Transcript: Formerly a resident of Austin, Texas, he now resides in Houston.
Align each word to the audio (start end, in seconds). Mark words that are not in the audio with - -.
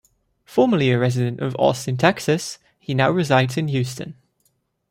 Formerly 0.45 0.89
a 0.89 0.97
resident 0.97 1.41
of 1.41 1.55
Austin, 1.59 1.95
Texas, 1.95 2.57
he 2.79 2.95
now 2.95 3.11
resides 3.11 3.55
in 3.55 3.67
Houston. 3.67 4.15